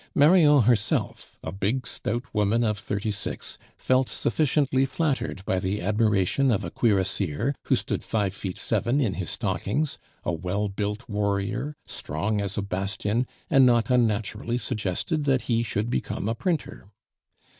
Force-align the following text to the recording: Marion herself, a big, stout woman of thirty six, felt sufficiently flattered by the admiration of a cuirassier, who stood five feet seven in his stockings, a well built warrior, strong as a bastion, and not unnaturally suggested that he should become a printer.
Marion 0.15 0.63
herself, 0.63 1.37
a 1.43 1.51
big, 1.51 1.85
stout 1.85 2.23
woman 2.33 2.63
of 2.63 2.79
thirty 2.79 3.11
six, 3.11 3.59
felt 3.77 4.09
sufficiently 4.09 4.83
flattered 4.83 5.45
by 5.45 5.59
the 5.59 5.79
admiration 5.79 6.49
of 6.51 6.63
a 6.63 6.71
cuirassier, 6.71 7.53
who 7.65 7.75
stood 7.75 8.01
five 8.03 8.33
feet 8.33 8.57
seven 8.57 8.99
in 8.99 9.13
his 9.13 9.29
stockings, 9.29 9.99
a 10.23 10.33
well 10.33 10.67
built 10.69 11.07
warrior, 11.07 11.75
strong 11.85 12.41
as 12.41 12.57
a 12.57 12.63
bastion, 12.63 13.27
and 13.47 13.63
not 13.63 13.91
unnaturally 13.91 14.57
suggested 14.57 15.25
that 15.25 15.43
he 15.43 15.61
should 15.61 15.87
become 15.91 16.27
a 16.27 16.33
printer. 16.33 16.89